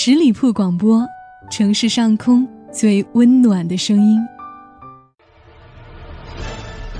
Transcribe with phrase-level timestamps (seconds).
[0.00, 1.04] 十里铺广播，
[1.50, 4.16] 城市上空最温暖的声音。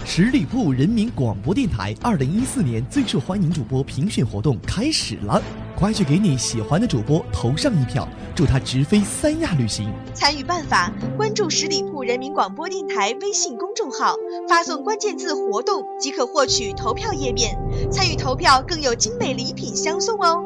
[0.05, 5.41] 十里铺人民广播电台二零一四年最受欢迎主播评选活动开始了，
[5.77, 9.89] 快去给你喜欢的主播投上一票，祝他直飞三亚旅行。
[10.13, 14.17] 参与办法：关注十里铺人民广播电台微信公众号，
[14.49, 17.57] 发送关键字“活动”即可获取投票页面。
[17.93, 20.43] 参与投票更有精美礼品相送哦。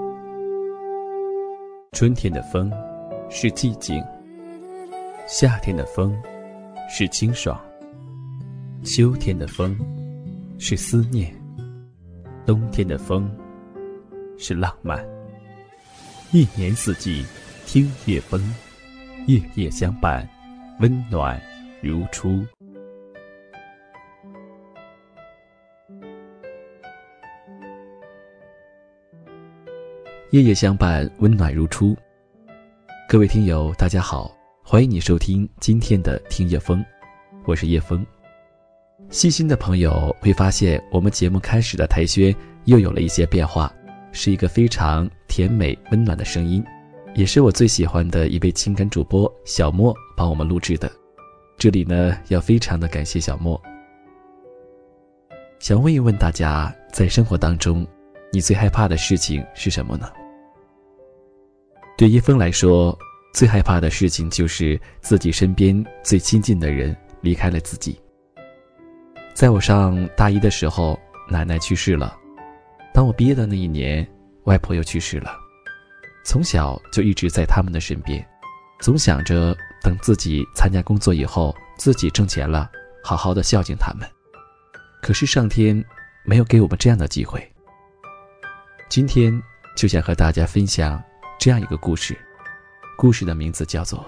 [1.94, 2.72] 春天的风
[3.28, 4.02] 是寂静，
[5.28, 6.16] 夏天的风
[6.88, 7.60] 是清爽，
[8.82, 9.78] 秋天的风
[10.58, 11.30] 是思念，
[12.46, 13.30] 冬天的风
[14.38, 15.06] 是浪漫。
[16.32, 17.26] 一年四季
[17.66, 18.42] 听夜风，
[19.26, 20.26] 夜夜相伴，
[20.80, 21.38] 温暖
[21.82, 22.42] 如初。
[30.32, 31.94] 夜夜相伴，温暖如初。
[33.06, 36.82] 各位听友，大家好，欢迎你收听今天的听夜风，
[37.44, 38.02] 我是叶风。
[39.10, 42.34] 细心的朋友会发现，我们节目开始的台宣
[42.64, 43.70] 又有了一些变化，
[44.10, 46.64] 是一个非常甜美温暖的声音，
[47.14, 50.90] 也是我最喜欢的一位情感主播小莫帮我们录制的。
[51.58, 53.60] 这里呢，要非常的感谢小莫。
[55.58, 57.86] 想问一问大家，在生活当中，
[58.32, 60.10] 你最害怕的事情是什么呢？
[62.02, 62.98] 对叶枫来说，
[63.32, 67.96] 最害怕的事情就是自己身边最亲近的人离开了自己。
[69.34, 72.12] 在我上大一的时候，奶奶去世了；
[72.92, 74.04] 当我毕业的那一年，
[74.46, 75.32] 外婆又去世了。
[76.24, 78.28] 从小就一直在他们的身边，
[78.80, 82.68] 总想着等自己参加工作以后，自己挣钱了，
[83.04, 84.04] 好好的孝敬他们。
[85.00, 85.80] 可是上天
[86.24, 87.48] 没有给我们这样的机会。
[88.88, 89.40] 今天
[89.76, 91.00] 就想和大家分享。
[91.42, 92.16] 这样一个故事，
[92.96, 93.98] 故事的名字叫做《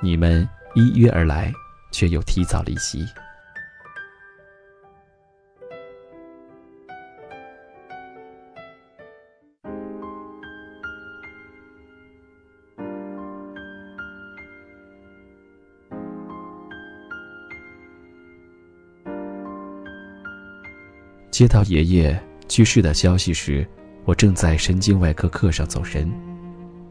[0.00, 1.52] 你们依约而来，
[1.90, 3.04] 却又提早离席》。
[21.32, 23.68] 接到爷爷去世的消息时，
[24.04, 26.08] 我正在神经外科课上走神。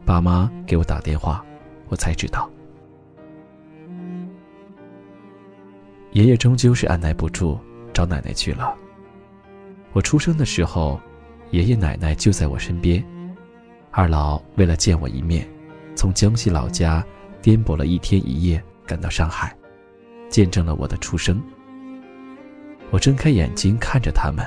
[0.04, 1.44] 爸妈给我打电话，
[1.88, 2.50] 我才知道，
[6.12, 7.58] 爷爷终究是按耐不住，
[7.92, 8.76] 找奶奶去了。
[9.94, 11.00] 我出生的时候，
[11.52, 13.02] 爷爷奶奶就在我身边。
[13.90, 15.48] 二老为了见我一面，
[15.94, 17.02] 从江西老家
[17.40, 19.56] 颠簸了一天一夜赶到上海，
[20.28, 21.42] 见证了我的出生。
[22.90, 24.44] 我睁开眼睛看着他们，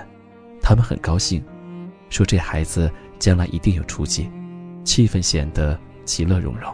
[0.61, 1.43] 他们很高兴，
[2.09, 4.29] 说这孩子将来一定有出息。
[4.87, 6.73] 气氛显得其乐融融。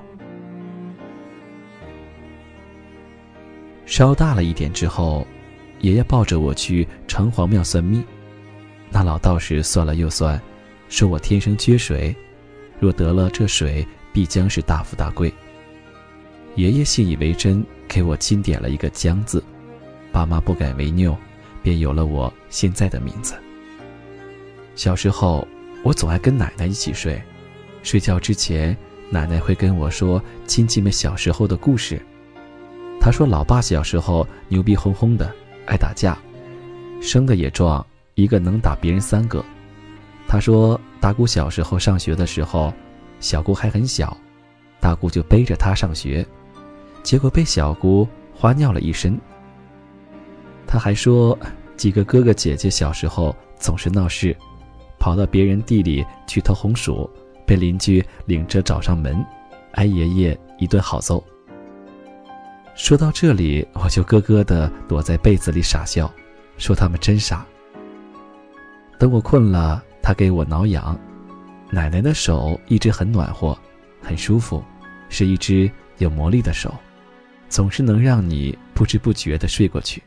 [3.87, 5.27] 稍大了一点之后，
[5.81, 8.03] 爷爷抱着我去城隍庙算命。
[8.91, 10.39] 那老道士算了又算，
[10.89, 12.15] 说我天生缺水，
[12.79, 15.33] 若得了这水，必将是大富大贵。
[16.55, 19.43] 爷爷信以为真，给我钦点了一个“江”字。
[20.11, 21.17] 爸妈不敢违拗，
[21.63, 23.33] 便有了我现在的名字。
[24.75, 25.47] 小时候，
[25.83, 27.19] 我总爱跟奶奶一起睡。
[27.83, 28.75] 睡觉之前，
[29.09, 32.01] 奶奶会跟我说亲戚们小时候的故事。
[32.99, 35.29] 她说，老爸小时候牛逼哄哄的，
[35.65, 36.17] 爱打架，
[37.01, 37.85] 生的也壮，
[38.15, 39.43] 一个能打别人三个。
[40.27, 42.73] 她说，大姑小时候上学的时候，
[43.19, 44.17] 小姑还很小，
[44.79, 46.25] 大姑就背着她上学，
[47.03, 49.19] 结果被小姑花尿了一身。
[50.65, 51.37] 她还说，
[51.75, 54.35] 几个哥哥姐姐小时候总是闹事，
[54.97, 57.09] 跑到别人地里去偷红薯。
[57.45, 59.25] 被邻居领着找上门，
[59.73, 61.23] 挨爷爷一顿好揍。
[62.75, 66.11] 说到这里，我就咯咯的躲在被子里傻笑，
[66.57, 67.45] 说他们真傻。
[68.97, 70.99] 等我困了，他给我挠痒。
[71.69, 73.57] 奶奶的手一直很暖和，
[74.01, 74.63] 很舒服，
[75.09, 76.73] 是一只有魔力的手，
[77.49, 80.01] 总是能让你不知不觉的睡过去。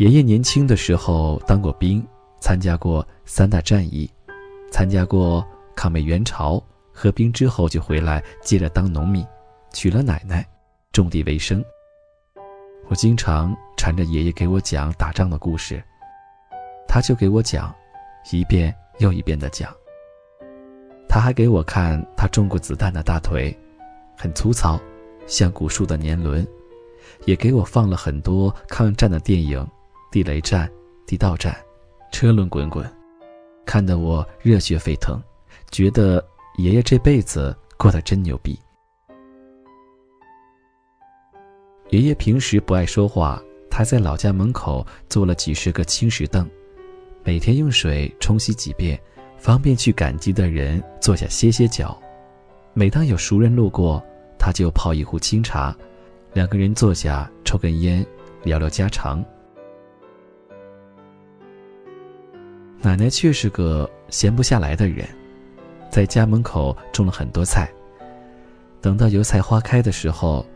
[0.00, 2.02] 爷爷年轻的时候当过兵，
[2.40, 4.10] 参加过三大战役，
[4.72, 6.58] 参加过抗美援朝。
[6.90, 9.22] 合兵之后就回来，接着当农民，
[9.74, 10.42] 娶了奶奶，
[10.90, 11.62] 种地为生。
[12.88, 15.84] 我经常缠着爷爷给我讲打仗的故事，
[16.88, 17.70] 他就给我讲，
[18.32, 19.70] 一遍又一遍的讲。
[21.10, 23.54] 他还给我看他中过子弹的大腿，
[24.16, 24.80] 很粗糙，
[25.26, 26.46] 像古树的年轮，
[27.26, 29.62] 也给我放了很多抗战的电影。
[30.10, 30.68] 地雷战、
[31.06, 31.56] 地道战，
[32.10, 32.84] 车轮滚滚，
[33.64, 35.22] 看得我热血沸腾，
[35.70, 36.24] 觉得
[36.56, 38.58] 爷爷这辈子过得真牛逼。
[41.90, 43.40] 爷爷平时不爱说话，
[43.70, 46.48] 他在老家门口做了几十个青石凳，
[47.22, 49.00] 每天用水冲洗几遍，
[49.38, 51.96] 方便去赶集的人坐下歇歇脚。
[52.72, 54.02] 每当有熟人路过，
[54.38, 55.76] 他就泡一壶清茶，
[56.32, 58.04] 两个人坐下抽根烟，
[58.42, 59.24] 聊聊家常。
[62.82, 65.06] 奶奶却是个闲不下来的人，
[65.90, 67.70] 在家门口种了很多菜。
[68.80, 70.46] 等到油菜花开的时候，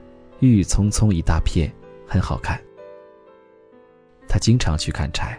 [0.40, 1.70] 郁郁葱葱一大片，
[2.08, 2.58] 很好看。
[4.26, 5.38] 她经常去砍柴，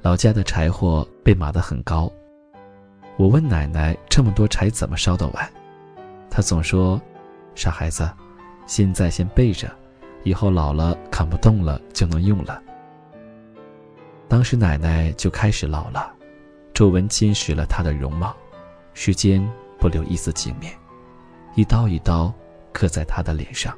[0.00, 2.10] 老家的柴火被码得很高。
[3.16, 5.52] 我问奶奶：“这么多柴怎么烧得完？”
[6.30, 7.00] 她总说
[7.56, 8.08] ：“傻孩子，
[8.66, 9.68] 现在先备着，
[10.22, 12.62] 以后老了砍不动了就能用了。”
[14.28, 16.12] 当时奶奶就开始老了，
[16.72, 18.34] 皱纹侵蚀了她的容貌，
[18.92, 19.46] 时间
[19.78, 20.72] 不留一丝情面，
[21.54, 22.32] 一刀一刀
[22.72, 23.76] 刻在她的脸上。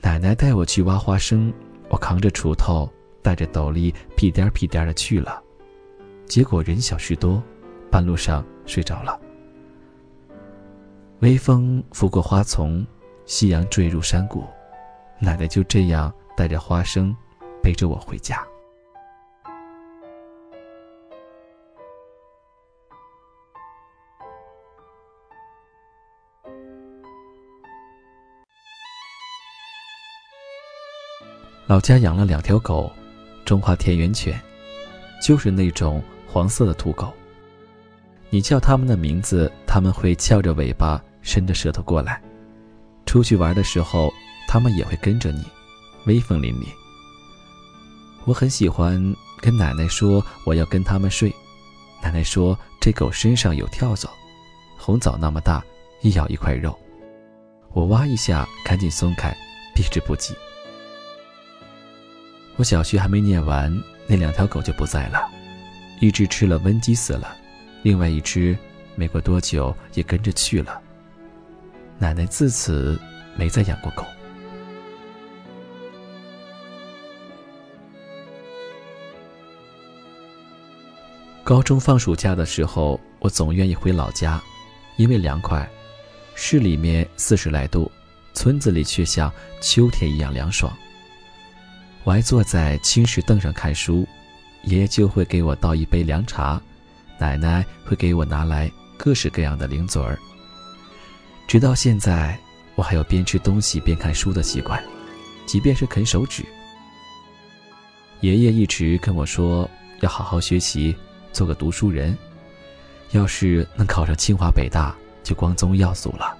[0.00, 1.52] 奶奶带我去挖花生，
[1.90, 2.90] 我扛着锄头，
[3.22, 5.40] 带着斗笠，屁颠屁颠的去了，
[6.26, 7.40] 结果人小事多，
[7.90, 9.20] 半路上睡着了。
[11.20, 12.84] 微风拂过花丛，
[13.26, 14.44] 夕阳坠入山谷，
[15.18, 17.14] 奶奶就这样带着花生。
[17.62, 18.46] 背着我回家。
[31.66, 32.90] 老家养了两条狗，
[33.44, 34.40] 中华田园犬，
[35.22, 37.12] 就是那种黄色的土狗。
[38.28, 42.20] 你叫它们的名字，它们会翘着尾巴，伸着舌头过来。
[43.06, 44.12] 出去玩的时候，
[44.48, 45.44] 它们也会跟着你，
[46.06, 46.79] 威风凛凛。
[48.30, 48.94] 我很喜欢
[49.40, 51.34] 跟奶奶说我要跟他们睡，
[52.00, 54.08] 奶奶说这狗身上有跳蚤，
[54.78, 55.60] 红枣那么大，
[56.00, 56.78] 一咬一块肉。
[57.72, 59.36] 我哇一下赶紧松开，
[59.74, 60.32] 避之不及。
[62.54, 65.28] 我小学还没念完，那两条狗就不在了，
[66.00, 67.36] 一只吃了瘟鸡死了，
[67.82, 68.56] 另外一只
[68.94, 70.80] 没过多久也跟着去了。
[71.98, 72.96] 奶奶自此
[73.34, 74.04] 没再养过狗。
[81.50, 84.40] 高中放暑假的时候，我总愿意回老家，
[84.94, 85.68] 因为凉快。
[86.36, 87.90] 市里面四十来度，
[88.32, 90.72] 村子里却像秋天一样凉爽。
[92.04, 94.06] 我还坐在青石凳上看书，
[94.62, 96.62] 爷爷就会给我倒一杯凉茶，
[97.18, 100.16] 奶奶会给我拿来各式各样的零嘴儿。
[101.48, 102.38] 直到现在，
[102.76, 104.80] 我还有边吃东西边看书的习惯，
[105.46, 106.44] 即便是啃手指。
[108.20, 109.68] 爷爷一直跟我说
[109.98, 110.94] 要好好学习。
[111.32, 112.16] 做个读书人，
[113.10, 116.36] 要是能考上清华北大，就光宗耀祖了。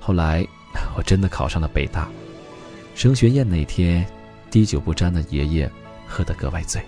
[0.00, 0.46] 后来
[0.96, 2.08] 我真的考上了北大。
[2.94, 4.06] 升学宴那天，
[4.50, 5.70] 滴酒不沾的爷爷
[6.06, 6.82] 喝得格外醉。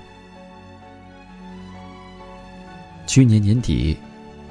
[3.07, 3.97] 去年年底，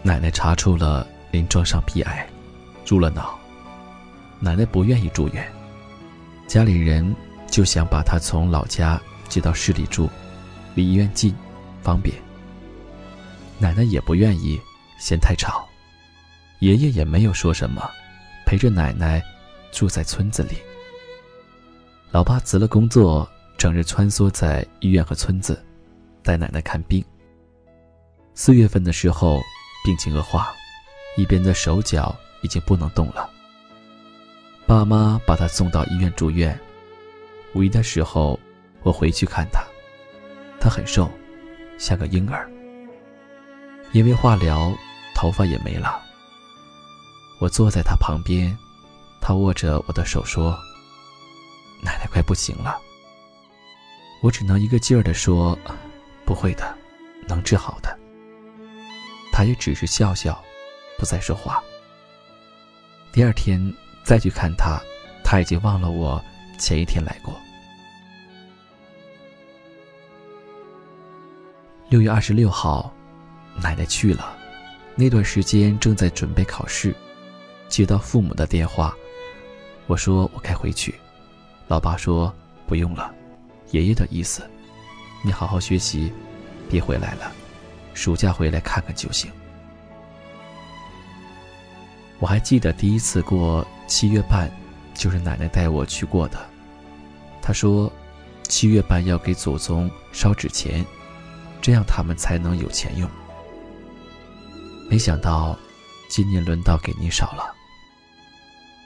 [0.02, 2.28] 奶奶查出了临床上皮癌，
[2.86, 3.38] 入了脑。
[4.40, 5.48] 奶奶不愿意住院，
[6.48, 7.16] 家里人
[7.48, 9.00] 就想把她从老家
[9.30, 10.10] 接到市里住，
[10.76, 11.34] 离医院近，
[11.82, 12.16] 方便。
[13.60, 14.60] 奶奶也不愿意，
[15.00, 15.68] 嫌太吵。
[16.60, 17.90] 爷爷也没有说什么，
[18.46, 19.22] 陪着奶奶
[19.72, 20.56] 住在村子里。
[22.12, 25.64] 老爸辞了工作，整日穿梭在医院和村子，
[26.22, 27.04] 带奶奶看病。
[28.34, 29.42] 四月份的时候，
[29.84, 30.54] 病情恶化，
[31.18, 33.30] 一边的手脚已经不能动了。
[34.66, 36.58] 爸妈把他送到医院住院。
[37.54, 38.40] 五一的时候，
[38.82, 39.64] 我回去看他，
[40.60, 41.12] 他很瘦，
[41.78, 42.50] 像个婴儿。
[43.94, 44.74] 因为化疗，
[45.14, 46.02] 头发也没了。
[47.40, 48.58] 我坐在他旁边，
[49.22, 50.60] 他握着我的手说
[51.80, 52.80] ：“奶奶快不行了。”
[54.20, 55.58] 我只能一个劲儿的说
[56.26, 56.76] ：“不会的，
[57.28, 58.00] 能治好的。”
[59.32, 60.44] 他也只是笑笑，
[60.98, 61.64] 不再说话。
[63.12, 63.62] 第二天
[64.04, 64.82] 再去看他，
[65.24, 66.20] 他已经忘了我
[66.58, 67.40] 前一天来过。
[71.90, 72.92] 六月二十六号。
[73.62, 74.36] 奶奶去了，
[74.96, 76.96] 那段时间正在准备考试，
[77.70, 78.94] 接到父母的电话，
[79.88, 80.96] 我说我该回去，
[81.68, 82.34] 老爸说
[82.68, 83.14] 不用了，
[83.72, 84.50] 爷爷的意思，
[85.24, 86.12] 你好好学习，
[86.70, 87.32] 别回来了，
[87.94, 89.32] 暑假回来看看就行。
[92.20, 94.52] 我还记得第一次过七月半，
[94.94, 96.38] 就是奶奶带我去过的，
[97.42, 97.92] 她说，
[98.48, 100.86] 七月半要给祖宗烧纸钱。
[101.62, 103.10] 这样他们才能有钱用。
[104.90, 105.58] 没想到，
[106.08, 107.54] 今年轮到给您烧了。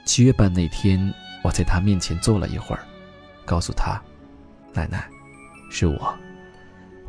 [0.06, 1.12] 七月半那天，
[1.44, 2.82] 我在他面前坐了一会儿，
[3.44, 4.00] 告诉他
[4.72, 5.06] ：“奶奶，
[5.70, 6.18] 是我，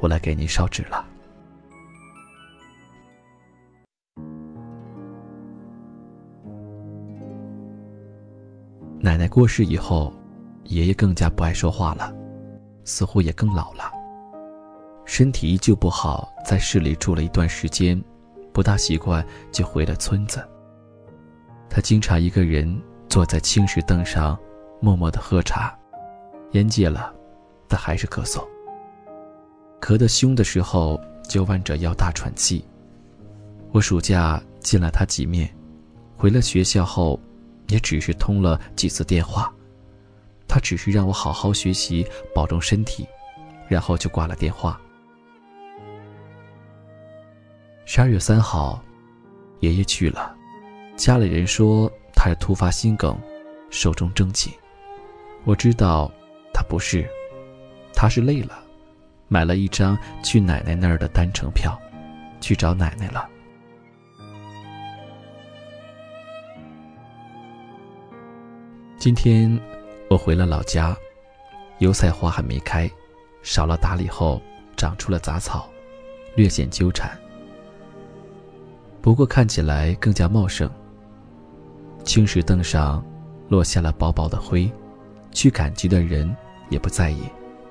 [0.02, 1.06] 我来给您烧纸了。”
[9.00, 10.14] 奶奶过世以后，
[10.66, 12.14] 爷爷更加不爱说话了，
[12.84, 13.90] 似乎也更老了。
[15.06, 18.04] 身体依旧不好，在市里住了一段时间，
[18.54, 20.48] 不大习惯，就回了村子。
[21.70, 24.38] 他经常一个人坐在青石凳上，
[24.82, 25.78] 默默的喝茶，
[26.52, 27.14] 烟戒了，
[27.68, 28.46] 但还是咳嗽。
[29.80, 32.66] 咳得凶的时候，就弯着腰大喘气。
[33.72, 35.50] 我暑假见了他几面，
[36.18, 37.20] 回了学校后。
[37.70, 39.54] 也只是通了几次电话，
[40.48, 42.04] 他只是让我好好学习，
[42.34, 43.08] 保重身体，
[43.68, 44.82] 然后就挂了电话。
[47.92, 48.80] 十二月三号，
[49.62, 50.38] 爷爷去了，
[50.96, 53.20] 家里人说他是突发心梗，
[53.72, 54.54] 寿终正寝。
[55.44, 56.12] 我知道
[56.54, 57.04] 他不是，
[57.92, 58.64] 他是累了，
[59.28, 61.76] 买了一张去奶奶那儿的单程票，
[62.40, 63.28] 去找奶奶了。
[69.00, 69.60] 今天
[70.12, 70.96] 我回了老家，
[71.80, 72.88] 油菜花还没开，
[73.42, 74.40] 少了打理后
[74.78, 75.68] 长出了杂草，
[76.36, 77.20] 略显纠缠。
[79.02, 80.70] 不过看起来更加茂盛。
[82.04, 83.04] 青石凳上
[83.48, 84.72] 落下了薄薄的灰，
[85.32, 86.36] 去赶集的人
[86.70, 87.24] 也不在意，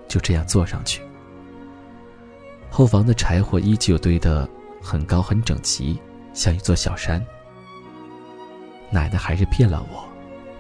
[0.07, 1.03] 就这样坐上去。
[2.71, 4.49] 后房的柴火依旧堆得
[4.83, 5.99] 很高很整齐，
[6.35, 7.25] 像一座小山。
[8.91, 10.05] 奶奶还是骗了我。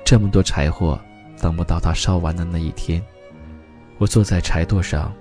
[0.04, 0.98] 这么多柴火，
[1.40, 3.02] 等不到它烧完的那一天，
[3.98, 5.12] 我坐在柴垛上，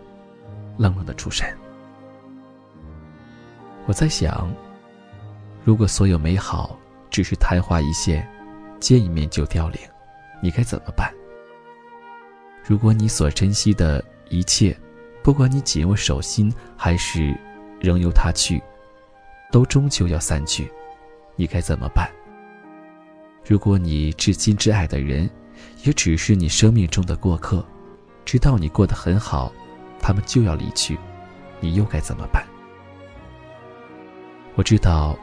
[0.78, 1.46] 愣愣的出神。
[3.86, 4.50] 我在想，
[5.68, 8.26] 如果所有美好只是昙花一现，
[8.80, 9.78] 见一面就凋零，
[10.42, 11.14] 你该怎么办？
[12.64, 14.74] 如果你所珍惜的一切，
[15.22, 17.38] 不管你紧握手心还是
[17.82, 18.64] 仍由它去，
[19.52, 20.72] 都终究要散去，
[21.36, 22.10] 你该怎么办？
[23.46, 25.30] 如果你至亲至爱的人，
[25.84, 27.62] 也只是你生命中的过客，
[28.24, 29.52] 直到你过得很好，
[30.00, 30.98] 他们就要离去，
[31.60, 32.42] 你又该怎么办？
[34.56, 35.14] 我知道，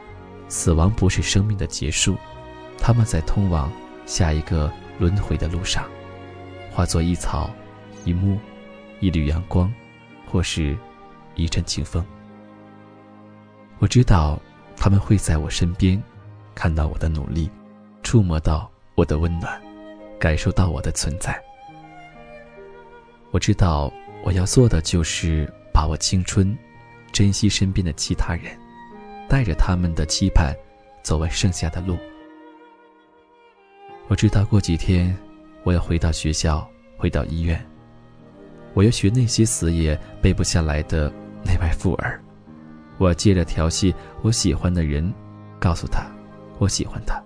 [0.47, 2.15] 死亡不是生命的结束，
[2.77, 3.71] 他们在通往
[4.05, 5.85] 下一个轮回的路上，
[6.71, 7.49] 化作一草、
[8.03, 8.37] 一木、
[8.99, 9.71] 一缕阳光，
[10.29, 10.77] 或是
[11.35, 12.05] 一阵清风。
[13.79, 14.39] 我知道，
[14.77, 16.01] 他们会在我身边，
[16.53, 17.49] 看到我的努力。
[18.03, 19.59] 触摸到我的温暖，
[20.19, 21.43] 感受到我的存在。
[23.31, 23.91] 我知道
[24.23, 26.55] 我要做的就是把握青春，
[27.11, 28.55] 珍惜身边的其他人，
[29.27, 30.55] 带着他们的期盼，
[31.01, 31.97] 走完剩下的路。
[34.07, 35.15] 我知道过几天
[35.63, 36.67] 我要回到学校，
[36.97, 37.59] 回到医院，
[38.73, 41.09] 我要学那些死也背不下来的
[41.43, 42.21] 内外妇儿。
[42.97, 45.13] 我要接着调戏我喜欢的人，
[45.59, 46.05] 告诉他
[46.59, 47.21] 我喜欢他。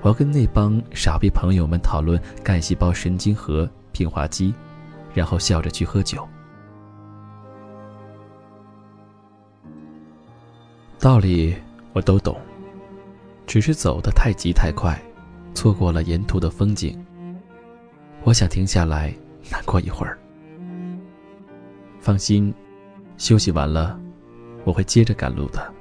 [0.00, 4.54] 我要跟那帮傻逼朋友们讨论干细胞神经和平滑肌，
[5.12, 6.28] 然后笑着去喝酒。
[11.00, 11.54] 道理
[11.92, 12.36] 我都懂，
[13.46, 15.00] 只是走得太急太快，
[15.54, 16.98] 错过了沿途的风景。
[18.24, 19.14] 我想停下来
[19.48, 20.18] 难过一会儿。
[22.00, 22.52] 放心，
[23.16, 23.96] 休息完了，
[24.64, 25.72] 我会接着赶路的。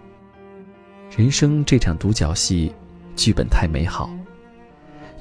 [1.17, 2.71] 人生这场独角戏。
[3.15, 4.07] 剧本太美好，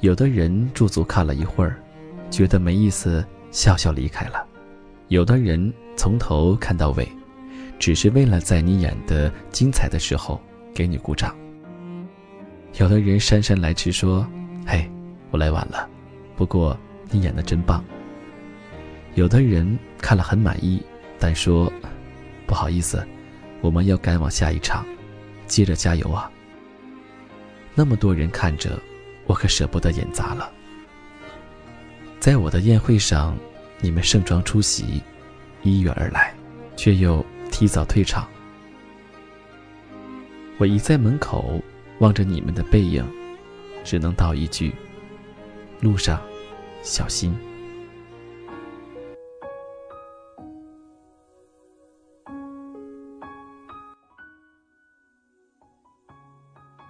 [0.01, 1.81] 有的人驻足看了一会儿，
[2.29, 4.45] 觉得没意思，笑笑离开了；
[5.07, 7.09] 有的人从头看到尾，
[7.79, 10.41] 只是为了在你演的精彩的时候
[10.73, 11.31] 给你鼓掌；
[12.79, 14.27] 有的人姗姗来迟说
[14.65, 14.89] ：“嘿，
[15.31, 15.87] 我来晚了，
[16.35, 16.77] 不过
[17.09, 17.83] 你演的真棒。”
[19.15, 20.81] 有的人看了很满意，
[21.17, 21.71] 但说
[22.45, 23.05] ：“不好意思，
[23.61, 24.85] 我们要赶往下一场，
[25.47, 26.31] 接着加油啊。”
[27.73, 28.79] 那么多人看着，
[29.25, 30.51] 我可舍不得演砸了。
[32.19, 33.37] 在我的宴会上，
[33.79, 35.01] 你们盛装出席，
[35.61, 36.33] 一跃而来，
[36.75, 37.25] 却又
[37.57, 38.29] 提早退场。
[40.59, 41.59] 我一在门口
[41.97, 43.03] 望着你们的背影，
[43.83, 44.71] 只能道一句：
[45.81, 46.21] 路上
[46.83, 47.35] 小心。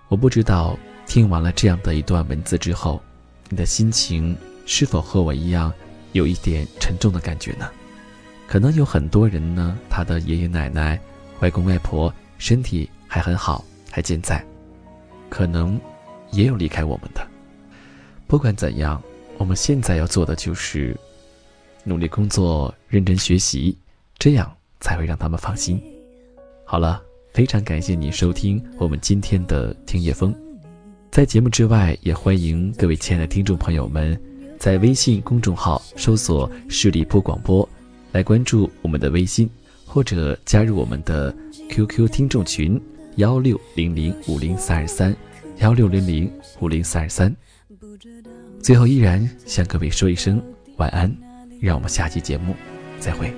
[0.10, 3.02] 我不知道听完了这样的一段文字之后，
[3.48, 5.72] 你的心情是否和我一样
[6.12, 7.72] 有一点沉重的感觉呢？
[8.48, 10.98] 可能有很多人呢，他的爷爷奶奶、
[11.42, 14.44] 外公外婆身体还很好，还健在，
[15.30, 15.80] 可能
[16.32, 17.28] 也有离开我们的。
[18.26, 19.04] 不管怎样，
[19.38, 20.98] 我们现在要做的就是
[21.84, 23.78] 努力工作、认真学习，
[24.18, 24.50] 这样
[24.80, 25.82] 才会让他们放心。
[26.64, 27.02] 好了，
[27.34, 30.34] 非常感谢你收听我们今天的听夜风。
[31.12, 34.18] 在节目之外，也欢迎各位亲爱的听众朋友们，
[34.58, 37.68] 在微信公众号搜索“十里铺广播”，
[38.18, 39.48] 来关注我们的微信，
[39.86, 41.32] 或者加入我们的
[41.70, 42.82] QQ 听众群
[43.18, 45.16] 幺六零零五零三二三
[45.60, 46.28] 幺六零零
[46.60, 47.32] 五零三二三。
[48.60, 50.42] 最后，依然向各位说一声
[50.78, 51.16] 晚安，
[51.62, 52.56] 让我们下期节目
[53.00, 53.32] 再会。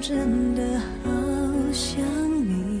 [0.00, 1.10] 真的好
[1.72, 2.00] 想
[2.48, 2.80] 你，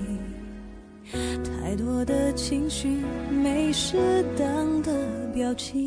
[1.12, 2.88] 太多的情绪
[3.30, 5.86] 没适当的表情，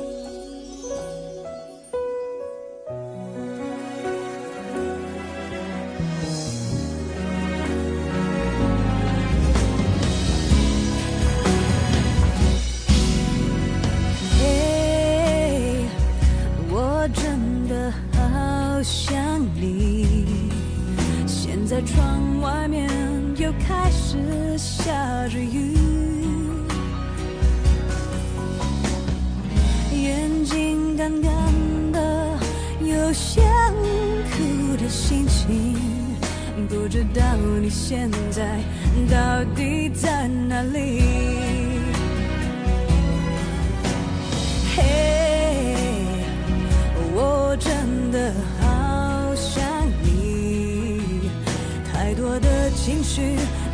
[25.21, 25.77] 下着雨，
[29.93, 31.31] 眼睛干干
[31.91, 32.39] 的，
[32.79, 33.43] 有想
[34.31, 35.77] 哭的心情。
[36.67, 37.21] 不知道
[37.61, 38.59] 你现在
[39.11, 41.03] 到底在哪里？
[44.75, 44.81] 嘿，
[47.13, 49.61] 我真的好想
[50.01, 51.29] 你，
[51.93, 53.35] 太多的情绪